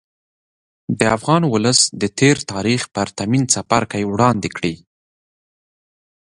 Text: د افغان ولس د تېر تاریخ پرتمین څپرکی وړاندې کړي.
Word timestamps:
د 0.99 1.01
افغان 1.17 1.43
ولس 1.53 1.79
د 2.01 2.03
تېر 2.19 2.37
تاریخ 2.51 2.81
پرتمین 2.95 3.43
څپرکی 3.53 4.03
وړاندې 4.07 4.49
کړي. 4.57 4.75